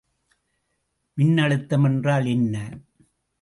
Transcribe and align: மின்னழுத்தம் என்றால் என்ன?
மின்னழுத்தம் 1.17 1.83
என்றால் 1.83 2.25
என்ன? 2.25 2.55